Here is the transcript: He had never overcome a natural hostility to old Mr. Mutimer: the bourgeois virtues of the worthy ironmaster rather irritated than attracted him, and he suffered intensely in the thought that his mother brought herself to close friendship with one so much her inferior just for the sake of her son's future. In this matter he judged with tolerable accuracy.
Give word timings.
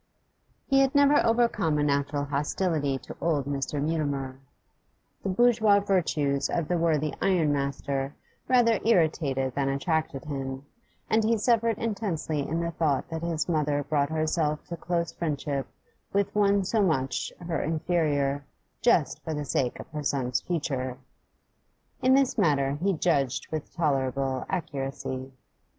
He 0.65 0.79
had 0.79 0.95
never 0.95 1.23
overcome 1.23 1.77
a 1.77 1.83
natural 1.83 2.23
hostility 2.25 2.97
to 2.97 3.15
old 3.21 3.45
Mr. 3.45 3.79
Mutimer: 3.79 4.39
the 5.21 5.29
bourgeois 5.29 5.79
virtues 5.79 6.49
of 6.49 6.67
the 6.67 6.77
worthy 6.79 7.13
ironmaster 7.21 8.15
rather 8.47 8.79
irritated 8.83 9.53
than 9.53 9.69
attracted 9.69 10.25
him, 10.25 10.65
and 11.07 11.23
he 11.23 11.37
suffered 11.37 11.77
intensely 11.77 12.39
in 12.39 12.61
the 12.61 12.71
thought 12.71 13.09
that 13.11 13.21
his 13.21 13.47
mother 13.47 13.83
brought 13.83 14.09
herself 14.09 14.65
to 14.69 14.75
close 14.75 15.11
friendship 15.11 15.67
with 16.11 16.33
one 16.33 16.63
so 16.65 16.81
much 16.81 17.31
her 17.39 17.61
inferior 17.61 18.43
just 18.81 19.21
for 19.23 19.35
the 19.35 19.45
sake 19.45 19.79
of 19.79 19.87
her 19.89 20.01
son's 20.01 20.41
future. 20.41 20.97
In 22.01 22.15
this 22.15 22.39
matter 22.39 22.71
he 22.81 22.93
judged 22.93 23.51
with 23.51 23.71
tolerable 23.71 24.47
accuracy. 24.49 25.31